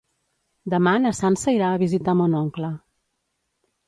Demà 0.73 0.93
na 1.03 1.11
Sança 1.17 1.53
irà 1.57 1.67
a 1.73 1.81
visitar 1.83 2.15
mon 2.23 2.33
oncle. 2.39 2.71